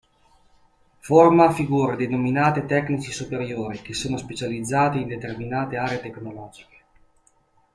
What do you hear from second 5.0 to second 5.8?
in determinate